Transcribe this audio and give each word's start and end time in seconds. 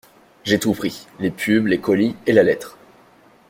J’ai 0.45 0.57
tout 0.57 0.73
pris, 0.73 1.05
les 1.19 1.29
pubs, 1.29 1.67
le 1.67 1.77
colis 1.77 2.15
et 2.25 2.33
la 2.33 2.41
lettre. 2.41 2.75